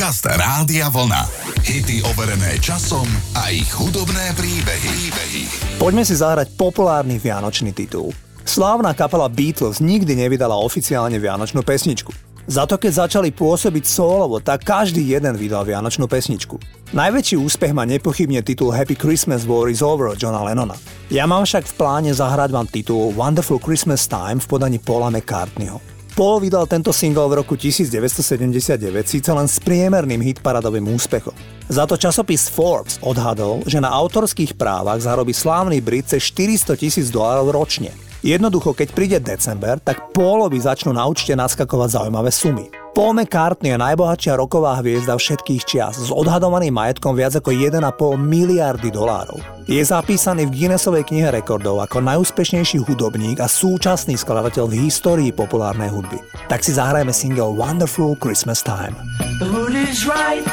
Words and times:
Podcast 0.00 0.24
Rádia 0.24 0.88
Vlna. 0.88 1.28
Hity 1.60 2.00
overené 2.08 2.56
časom 2.56 3.04
a 3.36 3.52
ich 3.52 3.68
hudobné 3.68 4.32
príbehy. 4.32 4.88
príbehy. 4.96 5.42
Poďme 5.76 6.08
si 6.08 6.16
zahrať 6.16 6.56
populárny 6.56 7.20
vianočný 7.20 7.68
titul. 7.76 8.08
Slávna 8.48 8.96
kapela 8.96 9.28
Beatles 9.28 9.76
nikdy 9.84 10.16
nevydala 10.16 10.56
oficiálne 10.56 11.20
vianočnú 11.20 11.60
pesničku. 11.60 12.16
Za 12.48 12.64
to, 12.64 12.80
keď 12.80 13.12
začali 13.12 13.28
pôsobiť 13.28 13.84
solovo, 13.84 14.40
tak 14.40 14.64
každý 14.64 15.04
jeden 15.04 15.36
vydal 15.36 15.68
vianočnú 15.68 16.08
pesničku. 16.08 16.56
Najväčší 16.96 17.36
úspech 17.36 17.76
má 17.76 17.84
nepochybne 17.84 18.40
titul 18.40 18.72
Happy 18.72 18.96
Christmas 18.96 19.44
War 19.44 19.68
is 19.68 19.84
Over 19.84 20.16
Johna 20.16 20.40
Lennona. 20.48 20.80
Ja 21.12 21.28
mám 21.28 21.44
však 21.44 21.68
v 21.68 21.76
pláne 21.76 22.08
zahrať 22.16 22.48
vám 22.48 22.72
titul 22.72 23.12
Wonderful 23.12 23.60
Christmas 23.60 24.08
Time 24.08 24.40
v 24.40 24.48
podaní 24.48 24.80
Paula 24.80 25.12
McCartneyho. 25.12 25.99
Paul 26.20 26.36
vydal 26.44 26.68
tento 26.68 26.92
single 26.92 27.32
v 27.32 27.40
roku 27.40 27.56
1979 27.56 28.76
síce 29.08 29.32
len 29.32 29.48
s 29.48 29.56
priemerným 29.56 30.20
hitparadovým 30.20 30.84
úspechom. 30.92 31.32
Za 31.64 31.88
to 31.88 31.96
časopis 31.96 32.44
Forbes 32.52 33.00
odhadol, 33.00 33.64
že 33.64 33.80
na 33.80 33.88
autorských 33.88 34.52
právach 34.52 35.00
zarobí 35.00 35.32
slávny 35.32 35.80
Brit 35.80 36.12
cez 36.12 36.20
400 36.28 36.76
tisíc 36.76 37.08
dolárov 37.08 37.64
ročne. 37.64 37.96
Jednoducho, 38.20 38.76
keď 38.76 38.88
príde 38.92 39.16
december, 39.16 39.80
tak 39.80 40.12
Paulovi 40.12 40.60
začnú 40.60 40.92
na 40.92 41.08
účte 41.08 41.32
naskakovať 41.32 41.88
zaujímavé 42.04 42.28
sumy. 42.28 42.68
Paul 42.90 43.16
McCartney 43.16 43.72
je 43.72 43.78
najbohatšia 43.78 44.34
roková 44.36 44.76
hviezda 44.82 45.14
všetkých 45.14 45.62
čias 45.64 45.96
s 45.96 46.10
odhadovaným 46.10 46.74
majetkom 46.74 47.14
viac 47.14 47.38
ako 47.38 47.54
1,5 47.54 47.80
miliardy 48.18 48.90
dolárov. 48.90 49.38
Je 49.70 49.78
zapísaný 49.78 50.50
v 50.50 50.54
Guinnessovej 50.54 51.06
knihe 51.06 51.30
rekordov 51.30 51.80
ako 51.86 52.02
najúspešnejší 52.02 52.82
hudobník 52.82 53.38
a 53.38 53.46
súčasný 53.46 54.18
skladateľ 54.18 54.64
v 54.68 54.90
histórii 54.90 55.30
populárnej 55.30 55.88
hudby. 55.88 56.18
Tak 56.50 56.66
si 56.66 56.74
zahrajeme 56.74 57.14
single 57.14 57.54
Wonderful 57.54 58.18
Christmas 58.18 58.60
Time. 58.60 58.92
The 59.38 59.48
mood 59.48 59.72
is 59.72 60.04
right, 60.04 60.44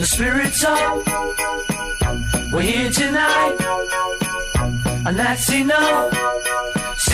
the 0.00 0.06
spirit's 0.08 0.64
up, 0.64 1.04
we're 2.50 2.64
here 2.64 2.90
tonight. 2.90 3.76
and 5.06 5.16
that's 5.16 5.52
enough. 5.52 6.55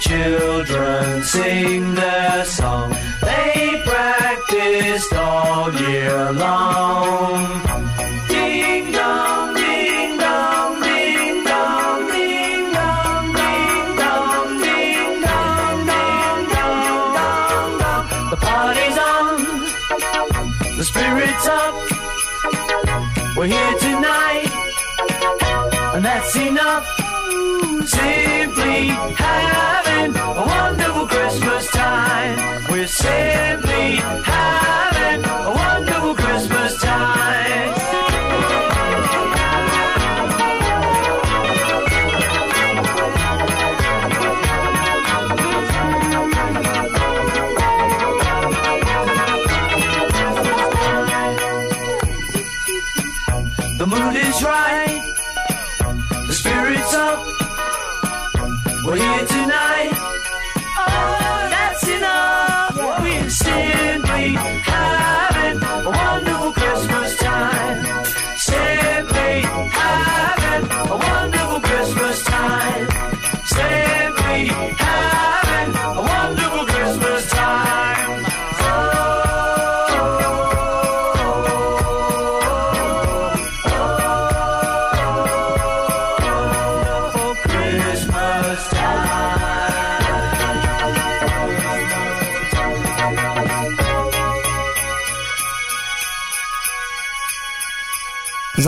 children 0.00 1.22
sing 1.22 1.94
their 1.94 2.44
song. 2.44 2.90
They 3.22 3.82
practiced 3.84 5.12
all 5.12 5.72
year 5.74 6.32
long. 6.32 7.79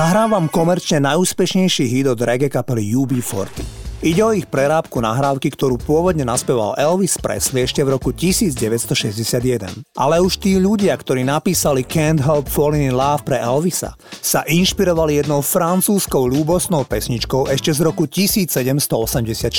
Zahrávam 0.03 0.51
komerčne 0.51 0.99
najúspešnejší 0.99 1.87
hit 1.87 2.11
od 2.11 2.19
reggae 2.19 2.51
kapely 2.51 2.91
UB40. 2.91 3.63
Ide 4.03 4.19
o 4.27 4.35
ich 4.35 4.51
prerábku 4.51 4.99
nahrávky, 4.99 5.55
ktorú 5.55 5.79
pôvodne 5.79 6.27
naspieval 6.27 6.75
Elvis 6.75 7.15
Presley 7.23 7.63
ešte 7.63 7.87
v 7.87 7.95
roku 7.95 8.11
1961. 8.11 9.71
Ale 9.95 10.19
už 10.19 10.43
tí 10.43 10.59
ľudia, 10.59 10.99
ktorí 10.99 11.23
napísali 11.23 11.87
Can't 11.87 12.19
Help 12.19 12.51
Falling 12.51 12.91
in 12.91 12.99
Love 12.99 13.23
pre 13.23 13.39
Elvisa, 13.39 13.95
sa 14.19 14.43
inšpirovali 14.43 15.23
jednou 15.23 15.39
francúzskou 15.39 16.27
ľúbosnou 16.27 16.83
pesničkou 16.83 17.47
ešte 17.47 17.71
z 17.71 17.87
roku 17.87 18.11
1784. 18.11 19.55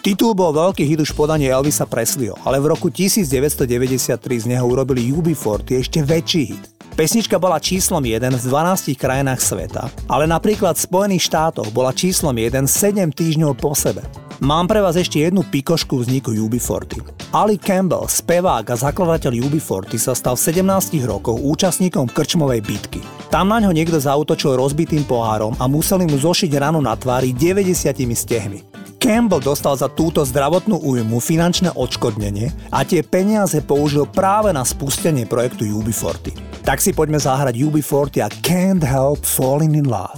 Titul 0.00 0.32
bol 0.32 0.56
veľký 0.56 0.88
hit 0.88 1.04
už 1.04 1.12
podanie 1.12 1.52
Elvisa 1.52 1.84
Presleyho, 1.84 2.40
ale 2.48 2.64
v 2.64 2.72
roku 2.72 2.88
1993 2.88 4.24
z 4.40 4.44
neho 4.48 4.64
urobili 4.64 5.12
UB40 5.12 5.84
ešte 5.84 6.00
väčší 6.00 6.44
hit. 6.48 6.75
Pesnička 6.96 7.36
bola 7.36 7.60
číslom 7.60 8.00
1 8.00 8.24
v 8.24 8.40
12 8.40 8.96
krajinách 8.96 9.44
sveta, 9.44 9.92
ale 10.08 10.24
napríklad 10.24 10.80
v 10.80 10.86
Spojených 10.88 11.28
štátoch 11.28 11.68
bola 11.68 11.92
číslom 11.92 12.32
1 12.32 12.64
7 12.64 13.12
týždňov 13.12 13.52
po 13.60 13.76
sebe. 13.76 14.00
Mám 14.40 14.72
pre 14.72 14.80
vás 14.80 14.96
ešte 14.96 15.20
jednu 15.20 15.44
pikošku 15.44 16.00
vzniku 16.00 16.32
UB40. 16.32 17.04
Ali 17.36 17.60
Campbell, 17.60 18.08
spevák 18.08 18.64
a 18.72 18.80
zakladateľ 18.80 19.28
UB40 19.28 20.00
sa 20.00 20.16
stal 20.16 20.40
v 20.40 20.56
17 20.56 21.04
rokoch 21.04 21.36
účastníkom 21.36 22.08
krčmovej 22.08 22.64
bitky. 22.64 23.04
Tam 23.28 23.52
na 23.52 23.60
ňo 23.60 23.76
niekto 23.76 24.00
zautočil 24.00 24.56
rozbitým 24.56 25.04
pohárom 25.04 25.52
a 25.60 25.68
museli 25.68 26.08
mu 26.08 26.16
zošiť 26.16 26.48
ranu 26.56 26.80
na 26.80 26.96
tvári 26.96 27.36
90 27.36 27.92
stehmi. 28.16 28.75
Campbell 28.96 29.44
dostal 29.44 29.76
za 29.76 29.86
túto 29.92 30.24
zdravotnú 30.24 30.80
újmu 30.80 31.20
finančné 31.20 31.72
odškodnenie 31.76 32.72
a 32.72 32.82
tie 32.82 33.04
peniaze 33.04 33.60
použil 33.60 34.08
práve 34.08 34.50
na 34.50 34.64
spustenie 34.64 35.28
projektu 35.28 35.68
UB40. 35.68 36.64
Tak 36.64 36.82
si 36.82 36.90
poďme 36.96 37.20
zahrať 37.20 37.54
UB40 37.60 38.24
a 38.24 38.28
Can't 38.42 38.82
Help 38.82 39.22
Falling 39.22 39.76
in 39.76 39.86
Love. 39.86 40.16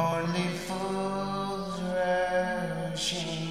Only 0.00 0.48
fools 0.64 1.76
rushing, 1.92 3.49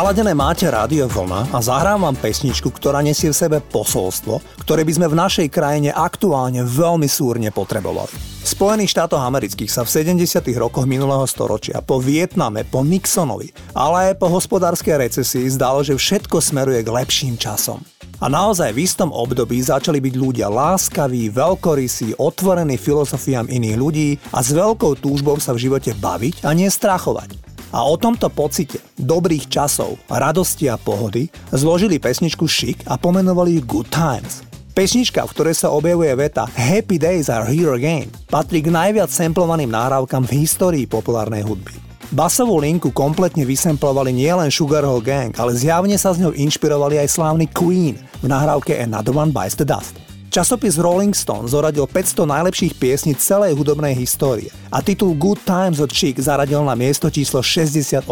Naladené 0.00 0.32
máte 0.32 0.64
Rádio 0.64 1.12
Vlna 1.12 1.52
a 1.52 1.60
zahrám 1.60 2.08
vám 2.08 2.16
pesničku, 2.16 2.72
ktorá 2.72 3.04
nesie 3.04 3.28
v 3.28 3.36
sebe 3.36 3.58
posolstvo, 3.60 4.40
ktoré 4.64 4.80
by 4.80 4.96
sme 4.96 5.12
v 5.12 5.18
našej 5.20 5.48
krajine 5.52 5.92
aktuálne 5.92 6.64
veľmi 6.64 7.04
súrne 7.04 7.52
potrebovali. 7.52 8.08
V 8.16 8.48
Spojených 8.48 8.96
štátoch 8.96 9.20
amerických 9.20 9.68
sa 9.68 9.84
v 9.84 9.92
70. 10.16 10.24
rokoch 10.56 10.88
minulého 10.88 11.28
storočia 11.28 11.84
po 11.84 12.00
Vietname, 12.00 12.64
po 12.64 12.80
Nixonovi, 12.80 13.52
ale 13.76 14.16
aj 14.16 14.24
po 14.24 14.32
hospodárskej 14.32 15.04
recesii 15.04 15.52
zdalo, 15.52 15.84
že 15.84 15.92
všetko 15.92 16.40
smeruje 16.40 16.80
k 16.80 16.88
lepším 16.96 17.36
časom. 17.36 17.84
A 18.24 18.32
naozaj 18.32 18.72
v 18.72 18.88
istom 18.88 19.12
období 19.12 19.60
začali 19.60 20.00
byť 20.00 20.14
ľudia 20.16 20.48
láskaví, 20.48 21.28
veľkorysí, 21.28 22.16
otvorení 22.16 22.80
filozofiám 22.80 23.52
iných 23.52 23.76
ľudí 23.76 24.08
a 24.32 24.40
s 24.40 24.56
veľkou 24.56 24.96
túžbou 24.96 25.36
sa 25.36 25.52
v 25.52 25.68
živote 25.68 25.92
baviť 25.92 26.40
a 26.48 26.56
nie 26.56 26.72
strachovať. 26.72 27.49
A 27.70 27.86
o 27.86 27.94
tomto 27.94 28.26
pocite 28.26 28.82
dobrých 28.98 29.46
časov, 29.46 29.94
radosti 30.10 30.66
a 30.66 30.74
pohody 30.74 31.30
zložili 31.54 32.02
pesničku 32.02 32.50
Chic 32.50 32.82
a 32.90 32.98
pomenovali 32.98 33.58
ju 33.58 33.62
Good 33.62 33.94
Times. 33.94 34.42
Pesnička, 34.74 35.26
v 35.26 35.32
ktorej 35.34 35.54
sa 35.58 35.70
objavuje 35.70 36.10
veta 36.18 36.46
Happy 36.46 36.98
Days 36.98 37.30
are 37.30 37.46
here 37.46 37.74
again, 37.74 38.10
patrí 38.26 38.62
k 38.62 38.70
najviac 38.70 39.10
samplovaným 39.10 39.70
nahrávkam 39.70 40.26
v 40.26 40.46
histórii 40.46 40.86
populárnej 40.86 41.46
hudby. 41.46 41.74
Basovú 42.10 42.58
linku 42.58 42.90
kompletne 42.90 43.46
vysemplovali 43.46 44.10
nielen 44.10 44.50
Sugar 44.50 44.82
Hill 44.82 44.98
Gang, 44.98 45.30
ale 45.38 45.54
zjavne 45.54 45.94
sa 45.94 46.10
z 46.10 46.26
ňou 46.26 46.34
inšpirovali 46.34 46.98
aj 46.98 47.06
slávny 47.06 47.46
Queen 47.54 47.94
v 48.18 48.26
nahrávke 48.26 48.74
Another 48.82 49.14
One 49.14 49.30
Bites 49.30 49.54
the 49.54 49.62
Dust. 49.62 50.09
Časopis 50.30 50.78
Rolling 50.78 51.10
Stone 51.10 51.50
zoradil 51.50 51.90
500 51.90 52.22
najlepších 52.22 52.78
piesní 52.78 53.18
celej 53.18 53.58
hudobnej 53.58 53.98
histórie 53.98 54.46
a 54.70 54.78
titul 54.78 55.18
Good 55.18 55.42
Times 55.42 55.82
od 55.82 55.90
Chic 55.90 56.22
zaradil 56.22 56.62
na 56.62 56.78
miesto 56.78 57.10
číslo 57.10 57.42
68. 57.42 58.06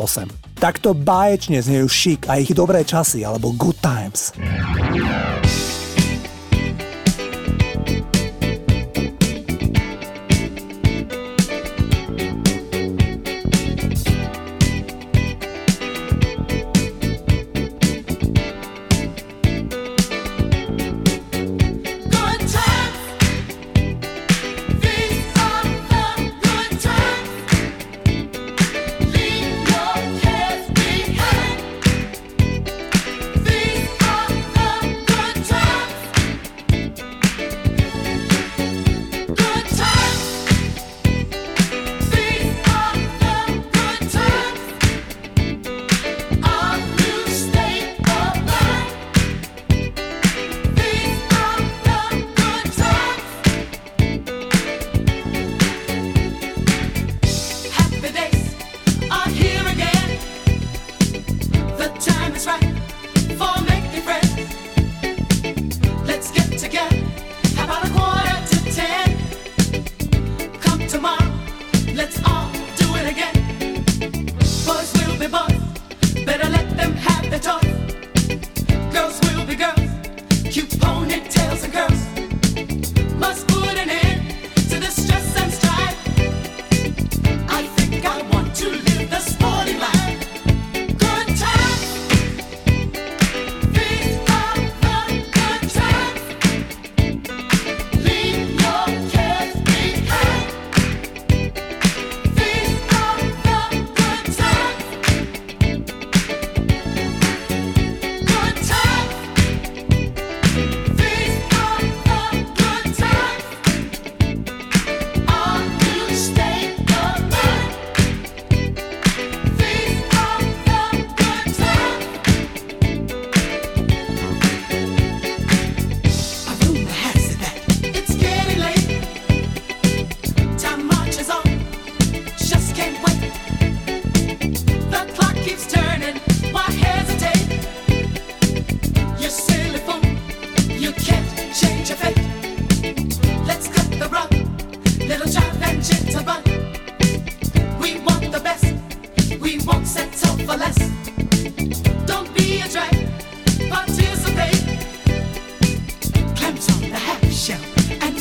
Takto 0.58 0.98
báječne 0.98 1.62
znejú 1.62 1.87
Chic 1.87 2.26
a 2.26 2.42
ich 2.42 2.50
dobré 2.50 2.82
časy 2.82 3.22
alebo 3.22 3.54
Good 3.54 3.78
Times. 3.78 4.34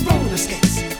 Are 0.09 0.96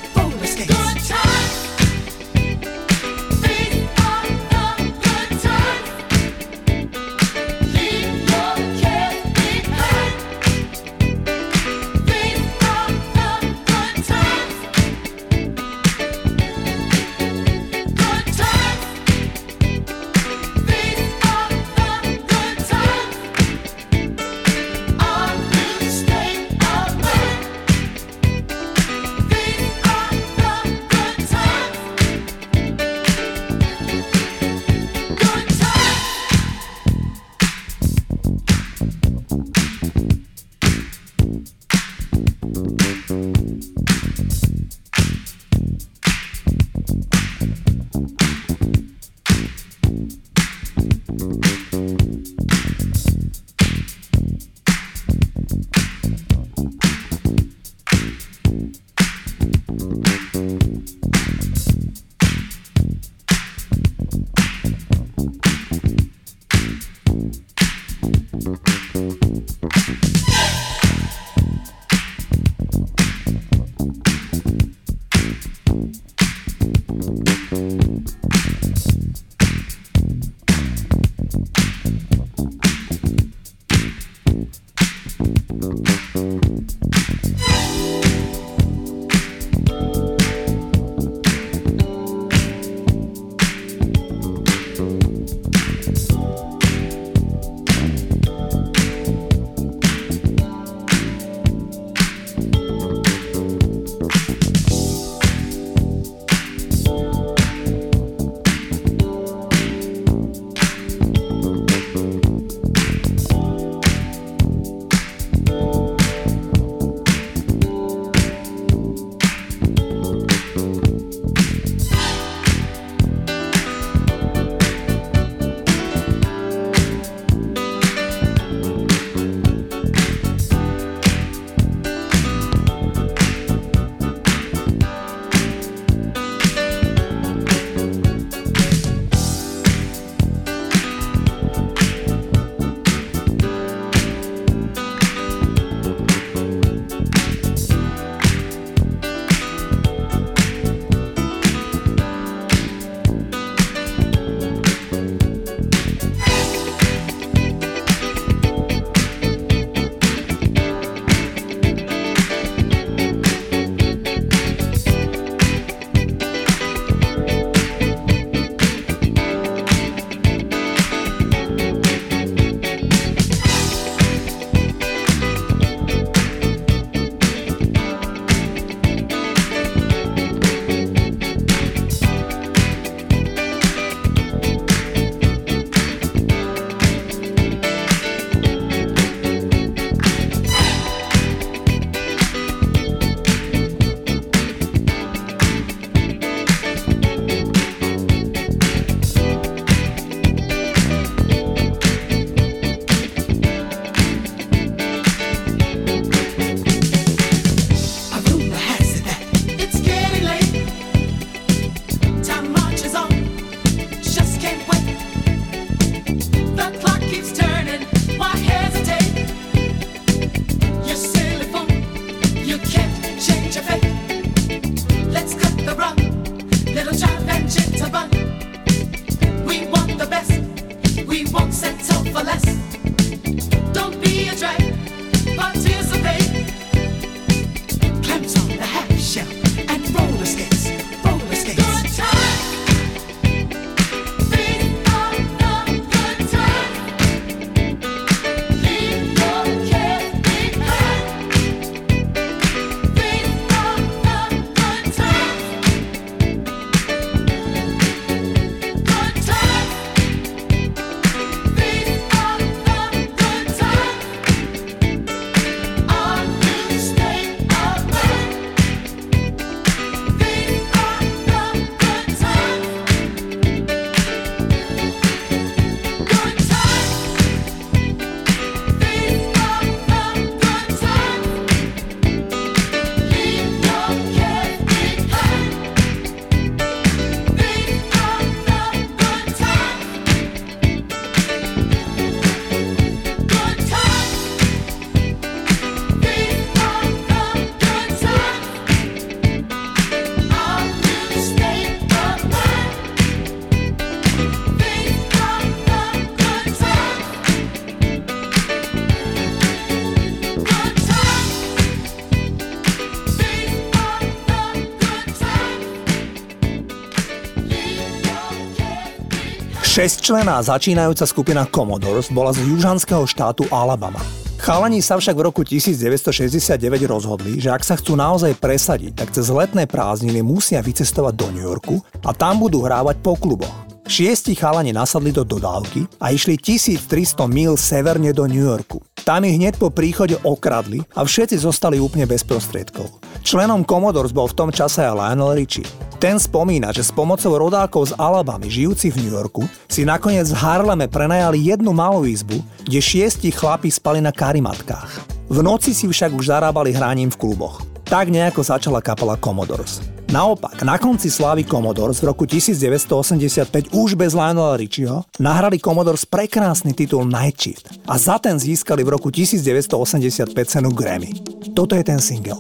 Šestčlená 319.88 320.44
začínajúca 320.44 321.08
skupina 321.08 321.48
Commodores 321.48 322.12
bola 322.12 322.36
z 322.36 322.44
južanského 322.44 323.08
štátu 323.08 323.48
Alabama. 323.48 324.04
Chalani 324.36 324.84
sa 324.84 325.00
však 325.00 325.16
v 325.16 325.32
roku 325.32 325.48
1969 325.48 326.60
rozhodli, 326.92 327.40
že 327.40 327.48
ak 327.48 327.64
sa 327.64 327.80
chcú 327.80 327.96
naozaj 327.96 328.36
presadiť, 328.36 329.00
tak 329.00 329.16
cez 329.16 329.32
letné 329.32 329.64
prázdniny 329.64 330.20
musia 330.20 330.60
vycestovať 330.60 331.14
do 331.16 331.32
New 331.32 331.48
Yorku 331.48 331.80
a 332.04 332.12
tam 332.12 332.44
budú 332.44 332.68
hrávať 332.68 333.00
po 333.00 333.16
kluboch. 333.16 333.67
Šiesti 333.88 334.36
chalani 334.36 334.76
nasadli 334.76 335.16
do 335.16 335.24
dodávky 335.24 335.88
a 336.04 336.12
išli 336.12 336.36
1300 336.36 337.24
mil 337.32 337.56
severne 337.56 338.12
do 338.12 338.28
New 338.28 338.44
Yorku. 338.44 338.84
Tam 339.08 339.24
ich 339.24 339.40
hneď 339.40 339.56
po 339.56 339.72
príchode 339.72 340.20
okradli 340.28 340.84
a 340.92 341.08
všetci 341.08 341.40
zostali 341.40 341.80
úplne 341.80 342.04
bez 342.04 342.28
prostriedkov. 342.28 342.92
Členom 343.24 343.64
Commodores 343.64 344.12
bol 344.12 344.28
v 344.28 344.36
tom 344.36 344.52
čase 344.52 344.84
aj 344.84 344.92
Lionel 344.92 345.40
Richie. 345.40 345.64
Ten 346.04 346.20
spomína, 346.20 346.76
že 346.76 346.84
s 346.84 346.92
pomocou 346.92 347.40
rodákov 347.40 347.96
z 347.96 347.96
Alabamy 347.96 348.52
žijúcich 348.52 348.92
v 348.92 349.08
New 349.08 349.16
Yorku 349.16 349.48
si 349.72 349.88
nakoniec 349.88 350.28
v 350.36 350.36
Harleme 350.36 350.92
prenajali 350.92 351.48
jednu 351.48 351.72
malú 351.72 352.04
izbu, 352.04 352.44
kde 352.68 352.84
šiesti 352.84 353.32
chlapi 353.32 353.72
spali 353.72 354.04
na 354.04 354.12
karimatkách. 354.12 355.16
V 355.32 355.40
noci 355.40 355.72
si 355.72 355.88
však 355.88 356.12
už 356.12 356.28
zarábali 356.28 356.76
hraním 356.76 357.08
v 357.08 357.20
kluboch. 357.24 357.64
Tak 357.88 358.12
nejako 358.12 358.44
začala 358.44 358.84
kapela 358.84 359.16
Commodores. 359.16 359.80
Naopak, 360.08 360.64
na 360.64 360.80
konci 360.80 361.12
slávy 361.12 361.44
Commodores 361.44 362.00
v 362.00 362.08
roku 362.08 362.24
1985 362.24 363.76
už 363.76 364.00
bez 364.00 364.16
Lionela 364.16 364.56
Richieho 364.56 365.04
nahrali 365.20 365.60
Commodores 365.60 366.08
prekrásny 366.08 366.72
titul 366.72 367.04
Night 367.04 367.36
Shift 367.36 367.66
a 367.84 368.00
za 368.00 368.16
ten 368.16 368.40
získali 368.40 368.88
v 368.88 368.90
roku 368.96 369.12
1985 369.12 370.32
cenu 370.48 370.72
Grammy. 370.72 371.12
Toto 371.52 371.76
je 371.76 371.84
ten 371.84 372.00
single. 372.00 372.40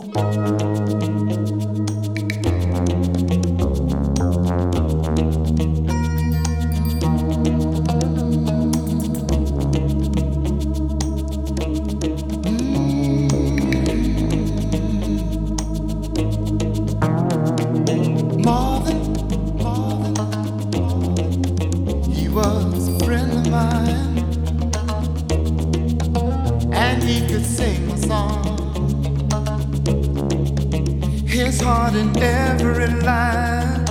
his 31.57 31.65
heart 31.65 31.95
in 31.95 32.15
every 32.21 32.87
line. 33.01 33.83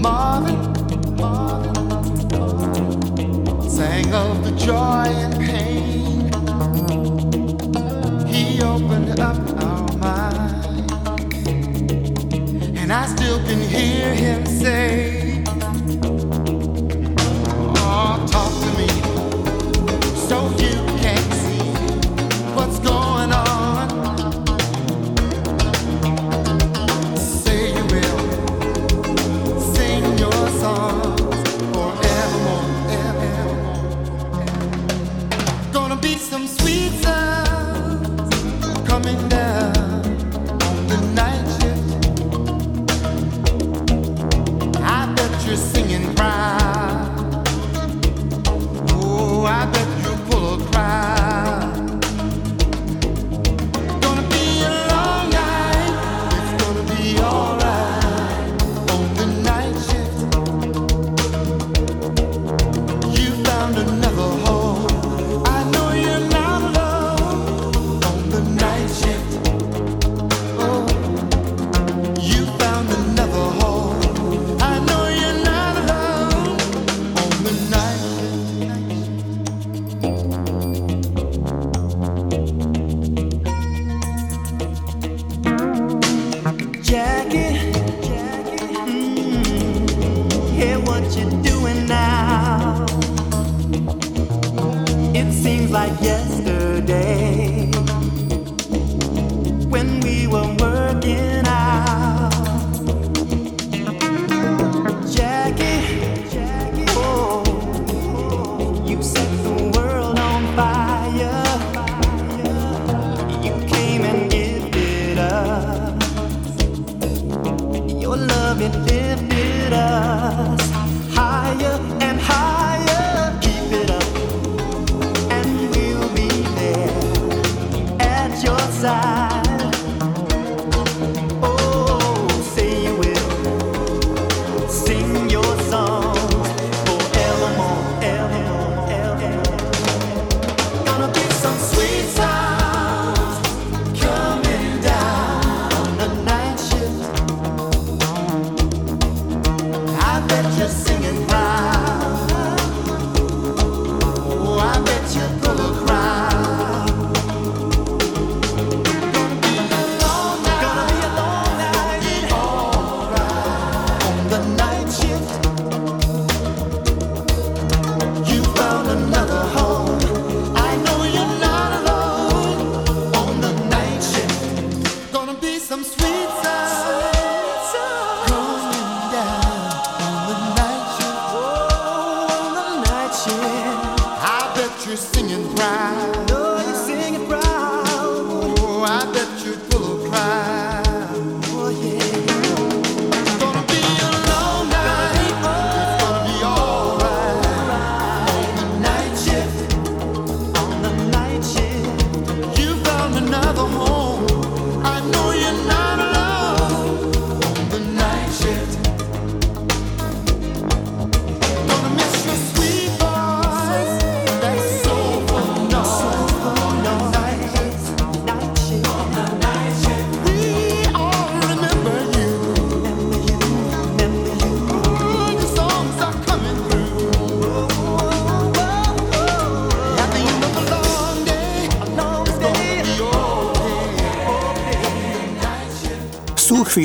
Marvin, 0.00 0.60
Marvin, 1.16 1.74
sang 3.68 4.12
of 4.14 4.44
the 4.44 4.52
joy 4.56 5.06
and 5.24 5.34
pain. 5.46 6.30
He 8.26 8.62
opened 8.62 9.20
up 9.20 9.38
our 9.62 9.92
minds, 9.98 11.46
and 12.80 12.92
I 12.92 13.06
still 13.14 13.38
can 13.44 13.60
hear 13.60 14.14
him 14.14 14.46
say, 14.46 15.44
"Oh, 17.76 18.26
talk 18.32 18.52
to 18.62 18.70
me." 18.78 18.88
So. 20.28 20.57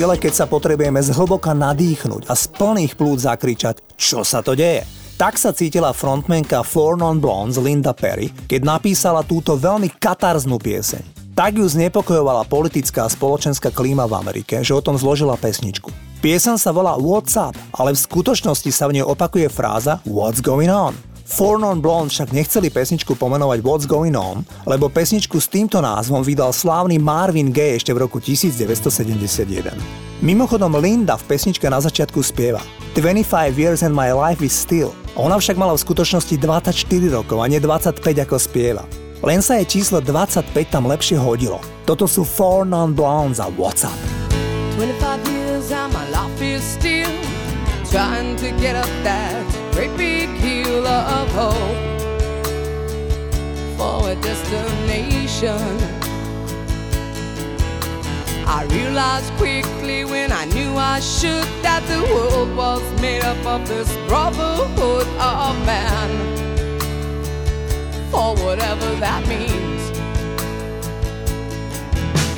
Chvíle, 0.03 0.19
keď 0.19 0.35
sa 0.35 0.51
potrebujeme 0.51 0.99
zhlboka 0.99 1.55
nadýchnuť 1.55 2.27
a 2.27 2.35
z 2.35 2.51
plných 2.59 2.99
plúd 2.99 3.23
zakričať, 3.23 3.95
čo 3.95 4.27
sa 4.27 4.43
to 4.43 4.51
deje. 4.51 4.83
Tak 5.15 5.39
sa 5.39 5.55
cítila 5.55 5.95
frontmenka 5.95 6.59
Four 6.59 6.99
Non 6.99 7.23
Blondes 7.23 7.55
Linda 7.55 7.95
Perry, 7.95 8.27
keď 8.27 8.67
napísala 8.67 9.23
túto 9.23 9.55
veľmi 9.55 9.87
katarznú 9.95 10.59
pieseň. 10.59 11.31
Tak 11.31 11.55
ju 11.55 11.63
znepokojovala 11.63 12.43
politická 12.51 13.07
a 13.07 13.13
spoločenská 13.15 13.71
klíma 13.71 14.03
v 14.03 14.19
Amerike, 14.19 14.59
že 14.59 14.75
o 14.75 14.83
tom 14.83 14.99
zložila 14.99 15.39
pesničku. 15.39 15.87
Piesen 16.19 16.59
sa 16.59 16.75
volá 16.75 16.99
What's 16.99 17.39
Up, 17.39 17.55
ale 17.71 17.95
v 17.95 18.03
skutočnosti 18.03 18.75
sa 18.75 18.91
v 18.91 18.99
nej 18.99 19.07
opakuje 19.07 19.47
fráza 19.47 20.03
What's 20.03 20.43
Going 20.43 20.67
On. 20.67 20.91
Four 21.33 21.57
Non 21.57 21.81
Blonde 21.81 22.13
však 22.13 22.29
nechceli 22.29 22.69
pesničku 22.69 23.17
pomenovať 23.17 23.65
What's 23.65 23.89
Going 23.89 24.13
On, 24.13 24.45
lebo 24.69 24.85
pesničku 24.85 25.41
s 25.41 25.49
týmto 25.49 25.81
názvom 25.81 26.21
vydal 26.21 26.53
slávny 26.53 27.01
Marvin 27.01 27.49
Gaye 27.49 27.81
ešte 27.81 27.89
v 27.89 28.05
roku 28.05 28.21
1971. 28.21 29.73
Mimochodom 30.21 30.77
Linda 30.77 31.17
v 31.17 31.25
pesničke 31.25 31.65
na 31.73 31.81
začiatku 31.81 32.21
spieva 32.21 32.61
25 32.93 33.57
years 33.57 33.81
and 33.81 33.97
my 33.97 34.13
life 34.13 34.45
is 34.45 34.53
still. 34.53 34.93
Ona 35.17 35.41
však 35.41 35.57
mala 35.57 35.73
v 35.73 35.81
skutočnosti 35.81 36.37
24 36.37 37.17
rokov 37.17 37.41
a 37.41 37.49
nie 37.49 37.57
25 37.57 37.97
ako 37.97 38.37
spieva. 38.37 38.85
Len 39.25 39.41
sa 39.41 39.57
jej 39.57 39.81
číslo 39.81 40.05
25 40.05 40.53
tam 40.69 40.85
lepšie 40.85 41.17
hodilo. 41.17 41.57
Toto 41.89 42.05
sú 42.05 42.21
Four 42.21 42.69
Non 42.69 42.93
Blondes 42.93 43.41
a 43.41 43.49
What's 43.57 43.81
Up. 43.81 43.97
25 44.77 45.17
years 45.33 45.73
and 45.73 45.89
my 45.97 46.05
life 46.13 46.37
is 46.45 46.61
still 46.61 47.09
trying 47.89 48.37
to 48.37 48.53
get 48.61 48.77
up 48.77 48.89
that 49.01 49.41
great 49.73 49.89
big 49.97 50.42
hill 50.73 50.87
of 50.87 51.29
hope 51.41 51.77
for 53.77 54.09
a 54.09 54.15
destination. 54.15 55.65
I 58.57 58.65
realized 58.71 59.31
quickly 59.33 60.03
when 60.03 60.31
I 60.31 60.45
knew 60.45 60.71
I 60.75 60.99
should 60.99 61.47
that 61.61 61.83
the 61.91 62.01
world 62.13 62.55
was 62.55 62.83
made 63.01 63.23
up 63.23 63.45
of 63.45 63.67
this 63.67 63.89
brotherhood 64.07 65.07
of 65.35 65.53
man. 65.71 66.09
For 68.11 68.29
whatever 68.43 68.89
that 69.05 69.21
means. 69.27 69.81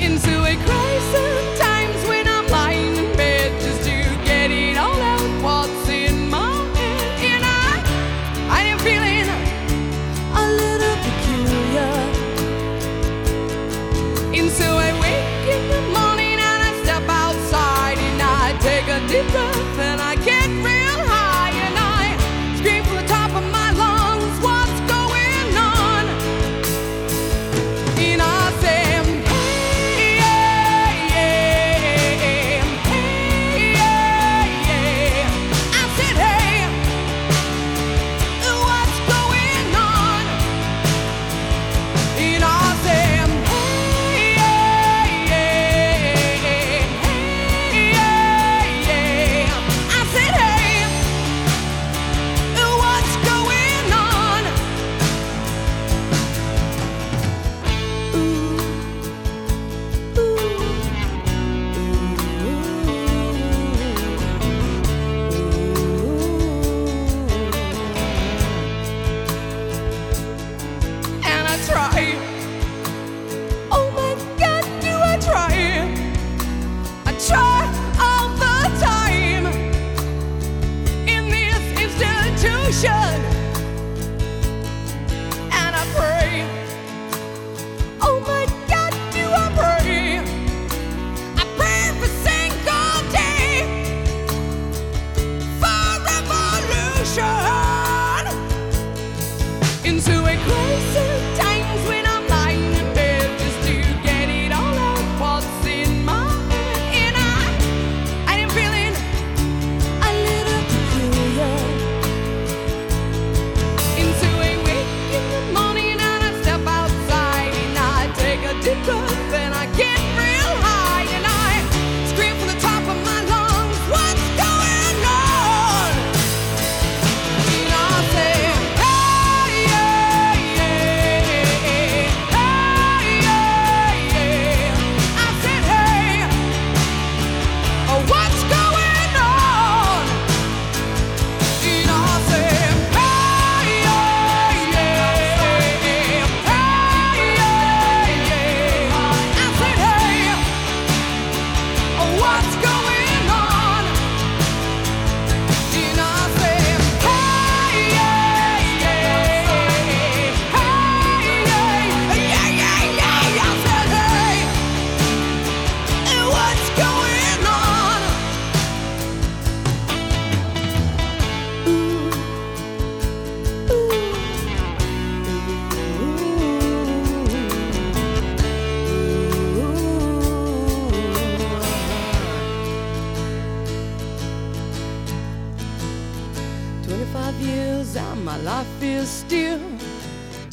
Into 0.06 0.34
a 0.52 0.54
crisis 0.66 1.55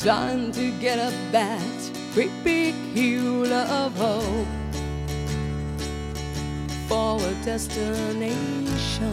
trying 0.03 0.51
to 0.51 0.67
get 0.83 0.99
up 0.99 1.15
that 1.31 1.63
great 2.11 2.29
big 2.43 2.75
hill 2.91 3.47
of 3.47 3.95
hope 3.95 4.51
for 6.91 7.15
a 7.23 7.33
destination. 7.47 9.07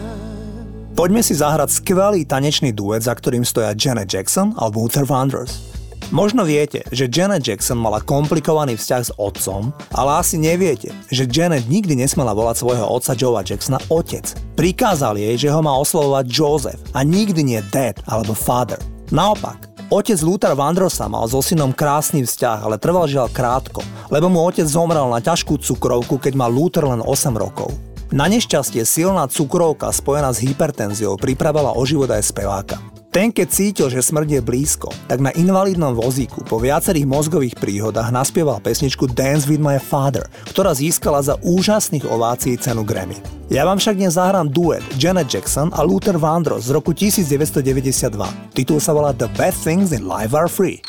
Poďme 0.91 1.23
si 1.23 1.31
zahrať 1.31 1.71
skvelý 1.71 2.27
tanečný 2.27 2.75
duet, 2.75 3.07
za 3.07 3.15
ktorým 3.15 3.47
stoja 3.47 3.71
Janet 3.71 4.11
Jackson 4.11 4.51
a 4.59 4.67
Luther 4.67 5.07
Vandross. 5.07 5.71
Možno 6.11 6.43
viete, 6.43 6.83
že 6.91 7.07
Janet 7.07 7.47
Jackson 7.47 7.79
mala 7.79 8.03
komplikovaný 8.03 8.75
vzťah 8.75 9.01
s 9.07 9.15
otcom, 9.15 9.71
ale 9.95 10.19
asi 10.19 10.35
neviete, 10.35 10.91
že 11.07 11.23
Janet 11.23 11.71
nikdy 11.71 11.95
nesmela 11.95 12.35
volať 12.35 12.67
svojho 12.67 12.83
otca 12.83 13.15
Joea 13.15 13.47
Jacksona 13.47 13.79
otec. 13.87 14.27
Prikázal 14.59 15.15
jej, 15.15 15.47
že 15.47 15.55
ho 15.55 15.63
má 15.63 15.71
oslovovať 15.71 16.25
Joseph 16.27 16.83
a 16.91 17.07
nikdy 17.07 17.55
nie 17.55 17.63
dad 17.71 18.03
alebo 18.11 18.35
father. 18.35 18.83
Naopak, 19.15 19.70
Otec 19.91 20.23
Luther 20.23 20.55
Vandrosa 20.55 21.11
mal 21.11 21.27
so 21.27 21.43
synom 21.43 21.75
krásny 21.75 22.23
vzťah, 22.23 22.63
ale 22.63 22.79
trval 22.79 23.11
žiaľ 23.11 23.27
krátko, 23.27 23.83
lebo 24.07 24.31
mu 24.31 24.39
otec 24.47 24.63
zomrel 24.63 25.03
na 25.11 25.19
ťažkú 25.19 25.59
cukrovku, 25.59 26.15
keď 26.15 26.31
mal 26.31 26.47
Luther 26.47 26.87
len 26.87 27.03
8 27.03 27.35
rokov. 27.35 27.75
Na 28.07 28.31
nešťastie 28.31 28.87
silná 28.87 29.27
cukrovka 29.27 29.91
spojená 29.91 30.31
s 30.31 30.39
hypertenziou 30.47 31.19
pripravila 31.19 31.75
o 31.75 31.83
život 31.83 32.07
aj 32.07 32.23
speváka. 32.23 32.79
Ten, 33.11 33.27
keď 33.35 33.47
cítil, 33.51 33.87
že 33.91 33.99
smrť 33.99 34.39
je 34.39 34.41
blízko, 34.41 34.87
tak 35.11 35.19
na 35.19 35.35
invalidnom 35.35 35.91
vozíku 35.91 36.47
po 36.47 36.63
viacerých 36.63 37.03
mozgových 37.03 37.59
príhodách 37.59 38.07
naspieval 38.07 38.63
pesničku 38.63 39.03
Dance 39.11 39.51
with 39.51 39.59
my 39.59 39.75
father, 39.83 40.23
ktorá 40.47 40.71
získala 40.71 41.19
za 41.19 41.35
úžasných 41.43 42.07
ovácií 42.07 42.55
cenu 42.55 42.87
Grammy. 42.87 43.19
Ja 43.51 43.67
vám 43.67 43.83
však 43.83 43.99
dnes 43.99 44.15
zahrám 44.15 44.47
duet 44.47 44.79
Janet 44.95 45.27
Jackson 45.27 45.75
a 45.75 45.83
Luther 45.83 46.15
Vandross 46.15 46.71
z 46.71 46.79
roku 46.79 46.95
1992. 46.95 48.55
Titul 48.55 48.79
sa 48.79 48.95
volá 48.95 49.11
The 49.11 49.27
Best 49.35 49.67
Things 49.67 49.91
in 49.91 50.07
Life 50.07 50.31
Are 50.31 50.47
Free. 50.47 50.79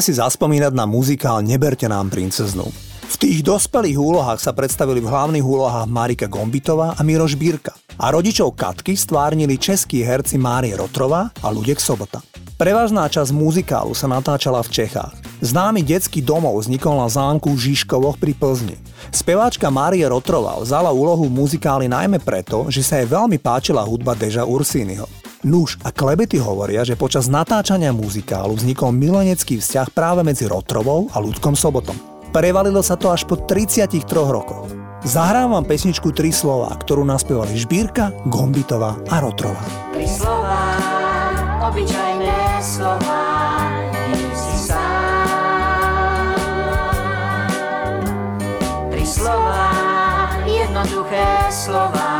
Si 0.00 0.16
zaspomínať 0.16 0.72
na 0.72 0.88
muzikál 0.88 1.44
Neberte 1.44 1.84
nám 1.84 2.08
princeznu. 2.08 2.64
V 3.04 3.16
tých 3.20 3.44
dospelých 3.44 4.00
úlohách 4.00 4.40
sa 4.40 4.56
predstavili 4.56 4.96
v 4.96 5.12
hlavných 5.12 5.44
úlohách 5.44 5.84
Marika 5.92 6.24
Gombitová 6.24 6.96
a 6.96 7.04
Miroš 7.04 7.36
Bírka. 7.36 7.76
A 8.00 8.08
rodičov 8.08 8.56
Katky 8.56 8.96
stvárnili 8.96 9.60
českí 9.60 10.00
herci 10.00 10.40
Márie 10.40 10.72
Rotrová 10.72 11.28
a 11.44 11.52
Ludek 11.52 11.76
Sobota. 11.76 12.24
Prevažná 12.56 13.12
časť 13.12 13.28
muzikálu 13.28 13.92
sa 13.92 14.08
natáčala 14.08 14.64
v 14.64 14.72
Čechách. 14.72 15.12
Známy 15.44 15.84
detský 15.84 16.24
domov 16.24 16.64
vznikol 16.64 16.96
na 16.96 17.12
zámku 17.12 17.52
Žižkovoch 17.52 18.16
pri 18.16 18.32
Plzni. 18.32 18.80
Speváčka 19.12 19.68
Márie 19.68 20.08
Rotrová 20.08 20.56
vzala 20.64 20.88
úlohu 20.96 21.28
v 21.28 21.44
muzikáli 21.44 21.92
najmä 21.92 22.24
preto, 22.24 22.72
že 22.72 22.80
sa 22.80 22.96
jej 22.96 23.08
veľmi 23.08 23.36
páčila 23.36 23.84
hudba 23.84 24.16
Deža 24.16 24.48
Ursínyho. 24.48 25.04
Nuž 25.40 25.80
a 25.80 25.88
klebety 25.88 26.36
hovoria, 26.36 26.84
že 26.84 27.00
počas 27.00 27.24
natáčania 27.24 27.96
muzikálu 27.96 28.60
vznikol 28.60 28.92
milenecký 28.92 29.56
vzťah 29.56 29.88
práve 29.88 30.20
medzi 30.20 30.44
Rotrovou 30.44 31.08
a 31.08 31.16
ľudkom 31.16 31.56
Sobotom. 31.56 31.96
Prevalilo 32.28 32.84
sa 32.84 33.00
to 33.00 33.08
až 33.08 33.24
po 33.24 33.40
33 33.40 34.04
rokoch. 34.12 34.68
Zahrám 35.00 35.56
vám 35.56 35.64
pesničku 35.64 36.12
Tri 36.12 36.28
slova, 36.28 36.76
ktorú 36.76 37.08
naspievali 37.08 37.56
Žbírka, 37.56 38.28
Gombitová 38.28 39.00
a 39.08 39.16
Rotrova. 39.24 39.64
Tri 39.96 40.04
slova, 40.04 40.60
obyčajné 41.72 42.60
slova. 42.60 43.20
Tri 48.92 49.04
slova, 49.08 49.68
jednoduché 50.44 51.48
slova, 51.48 52.12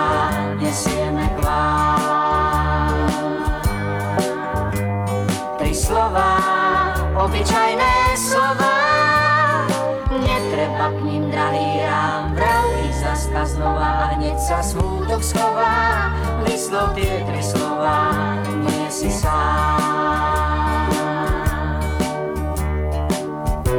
znova 13.50 14.14
hneď 14.14 14.38
sa 14.38 14.62
smútok 14.62 15.22
schová, 15.22 16.14
vyslov 16.46 16.94
tie 16.94 17.26
tri 17.26 17.42
slova, 17.42 18.14
nie 18.46 18.86
si 18.86 19.10
sám. 19.10 20.86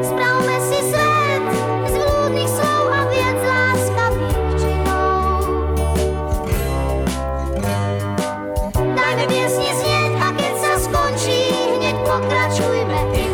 Spravme 0.03 0.57
si 0.60 0.79
svet 0.84 1.43
z 1.88 1.93
blúdnych 1.95 2.51
slov 2.51 2.84
a 2.91 3.01
viac 3.07 3.39
láskavých 3.39 4.39
činov. 4.60 5.39
Dajme 8.75 9.23
piesni 9.31 9.71
znieť 9.71 10.13
a 10.19 10.27
keď 10.36 10.53
sa 10.60 10.73
skončí, 10.84 11.41
pokračujme 12.03 12.99
inou. 13.15 13.31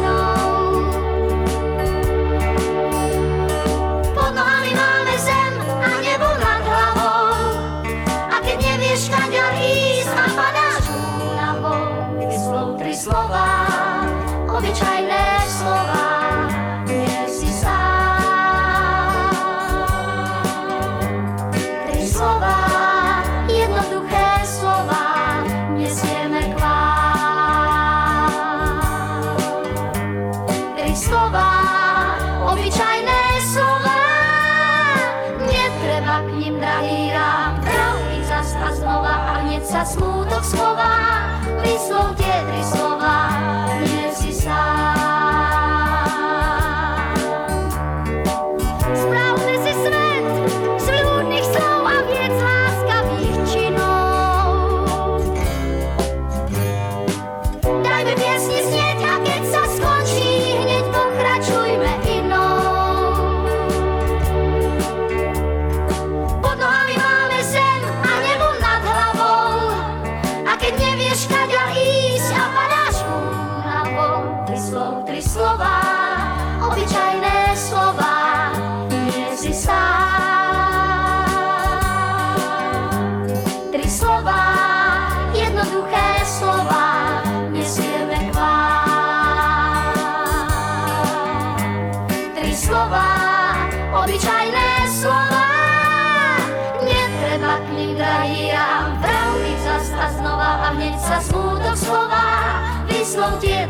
Vyslov 103.27 103.43
tie 103.43 103.67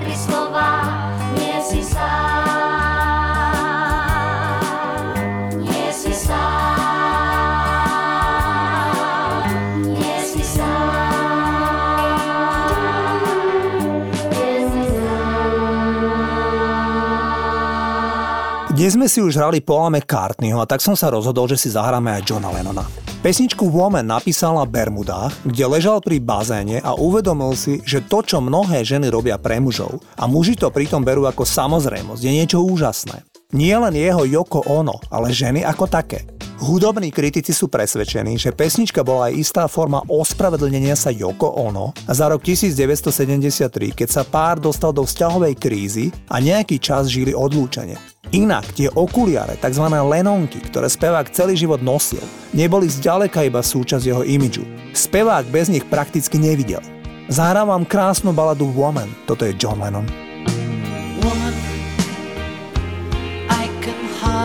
Dnes 18.87 18.95
sme 18.95 19.11
si 19.11 19.19
už 19.19 19.35
hrali 19.35 19.59
Paula 19.59 19.91
McCartneyho 19.91 20.63
a 20.63 20.69
tak 20.69 20.79
som 20.79 20.95
sa 20.95 21.11
rozhodol, 21.11 21.43
že 21.51 21.59
si 21.59 21.67
zahráme 21.67 22.07
aj 22.07 22.23
Johna 22.23 22.55
Lennona. 22.55 22.87
Pesničku 23.19 23.67
Woman 23.67 24.07
napísal 24.07 24.55
na 24.55 24.63
Bermudách, 24.63 25.35
kde 25.43 25.67
ležal 25.67 25.99
pri 25.99 26.23
bazéne 26.23 26.79
a 26.79 26.95
uvedomil 26.95 27.51
si, 27.59 27.83
že 27.83 27.99
to, 28.07 28.23
čo 28.23 28.39
mnohé 28.39 28.87
ženy 28.87 29.11
robia 29.11 29.35
pre 29.35 29.59
mužov 29.59 29.99
a 30.15 30.23
muži 30.23 30.55
to 30.55 30.71
pritom 30.71 31.03
berú 31.03 31.27
ako 31.27 31.43
samozrejmosť, 31.43 32.21
je 32.23 32.31
niečo 32.31 32.63
úžasné. 32.63 33.27
Nie 33.55 33.79
len 33.79 33.95
jeho 33.95 34.27
Yoko 34.27 34.59
Ono, 34.67 34.99
ale 35.07 35.31
ženy 35.31 35.63
ako 35.63 35.87
také. 35.87 36.27
Hudobní 36.59 37.15
kritici 37.15 37.55
sú 37.55 37.71
presvedčení, 37.71 38.35
že 38.35 38.51
pesnička 38.51 39.07
bola 39.07 39.31
aj 39.31 39.39
istá 39.39 39.63
forma 39.71 40.03
ospravedlnenia 40.11 40.99
sa 40.99 41.15
Yoko 41.15 41.55
Ono 41.55 41.95
a 41.95 42.11
za 42.11 42.27
rok 42.27 42.43
1973, 42.43 43.95
keď 43.95 44.09
sa 44.11 44.27
pár 44.27 44.59
dostal 44.59 44.91
do 44.91 45.07
vzťahovej 45.07 45.55
krízy 45.55 46.11
a 46.27 46.43
nejaký 46.43 46.75
čas 46.75 47.07
žili 47.07 47.31
odlúčenie. 47.31 47.95
Inak 48.35 48.67
tie 48.75 48.91
okuliare, 48.91 49.55
tzv. 49.63 49.87
lenonky, 49.95 50.59
ktoré 50.67 50.91
spevák 50.91 51.31
celý 51.31 51.55
život 51.55 51.79
nosil, 51.79 52.19
neboli 52.51 52.91
zďaleka 52.91 53.47
iba 53.47 53.63
súčasť 53.63 54.11
jeho 54.11 54.27
imidžu. 54.27 54.67
Spevák 54.91 55.47
bez 55.47 55.71
nich 55.71 55.87
prakticky 55.87 56.35
nevidel. 56.35 56.83
Zahrám 57.31 57.71
vám 57.71 57.87
krásnu 57.87 58.35
baladu 58.35 58.67
Woman, 58.75 59.07
toto 59.23 59.47
je 59.47 59.55
John 59.55 59.79
Lennon. 59.79 60.26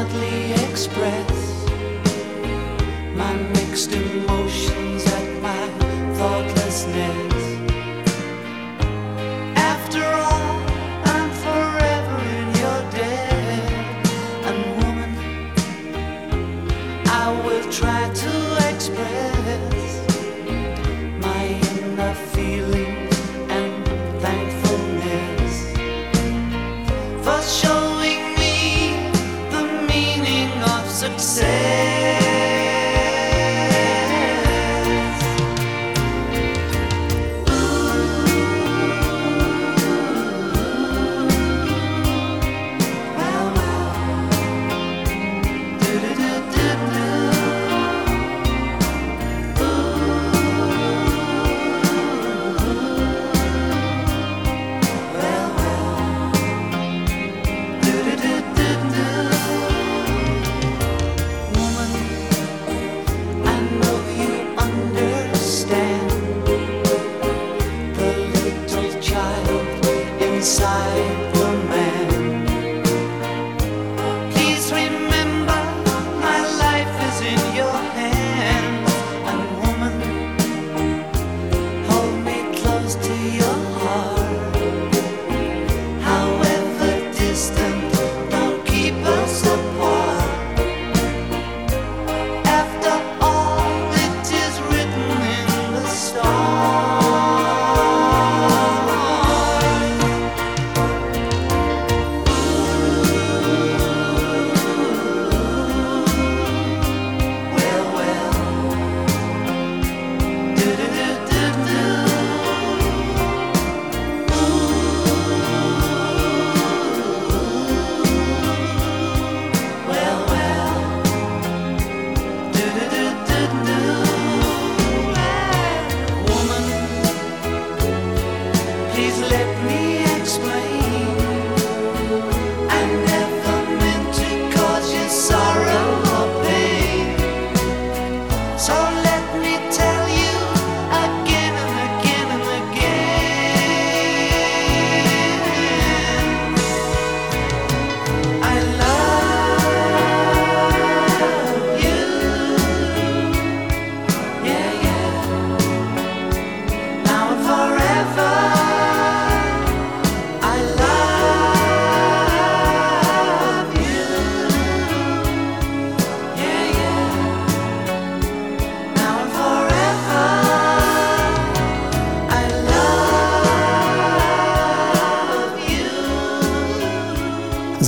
Hardly 0.03 0.53
express 0.65 1.67
my 3.15 3.33
mixed 3.55 3.93
emotions 3.93 5.07
at 5.07 5.43
my 5.43 5.69
thoughtlessness. 6.17 7.22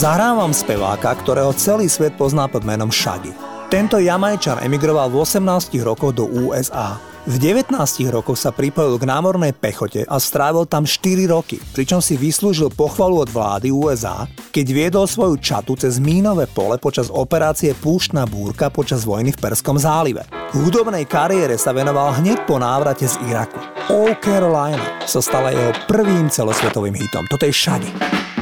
Zahrávam 0.04 0.52
speváka, 0.52 1.16
ktorého 1.16 1.56
celý 1.56 1.88
svet 1.88 2.12
pozná 2.20 2.44
pod 2.44 2.60
menom 2.60 2.92
Shaggy. 2.92 3.32
Tento 3.72 3.96
jamajčan 3.96 4.60
emigroval 4.60 5.08
v 5.08 5.24
18 5.24 5.72
rokoch 5.80 6.12
do 6.12 6.28
USA. 6.28 7.00
V 7.24 7.40
19 7.40 7.72
rokoch 8.12 8.36
sa 8.36 8.52
pripojil 8.52 9.00
k 9.00 9.08
námornej 9.08 9.56
pechote 9.56 10.04
a 10.04 10.20
strávil 10.20 10.68
tam 10.68 10.84
4 10.84 11.24
roky, 11.24 11.56
pričom 11.72 12.04
si 12.04 12.20
vyslúžil 12.20 12.68
pochvalu 12.76 13.24
od 13.24 13.32
vlády 13.32 13.72
USA, 13.72 14.28
keď 14.52 14.66
viedol 14.76 15.08
svoju 15.08 15.40
čatu 15.40 15.72
cez 15.72 15.96
mínové 15.96 16.52
pole 16.52 16.76
počas 16.76 17.08
operácie 17.08 17.72
Púštna 17.72 18.28
búrka 18.28 18.68
počas 18.68 19.08
vojny 19.08 19.32
v 19.32 19.40
Perskom 19.40 19.80
zálive. 19.80 20.28
Hudobnej 20.52 21.08
kariére 21.08 21.56
sa 21.56 21.72
venoval 21.72 22.20
hneď 22.20 22.44
po 22.44 22.60
návrate 22.60 23.08
z 23.08 23.16
Iraku. 23.24 23.56
All 23.88 24.12
Carolina 24.20 24.84
sa 25.08 25.24
stala 25.24 25.48
jeho 25.48 25.72
prvým 25.88 26.28
celosvetovým 26.28 26.92
hitom. 26.92 27.24
Toto 27.32 27.48
je 27.48 27.56
Shaggy. 27.56 28.33